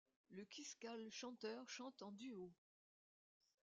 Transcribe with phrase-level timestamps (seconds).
[0.31, 2.51] Le Quiscale chanteur chante en duo.